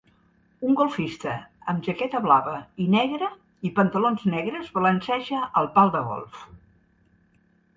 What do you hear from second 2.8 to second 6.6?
i negra i pantalons negres balanceja el pal de golf.